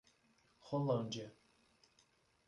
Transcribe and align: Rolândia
Rolândia 0.71 1.31